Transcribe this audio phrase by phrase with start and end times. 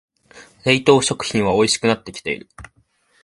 [0.65, 2.49] 冷凍食品はおいしくなってきてる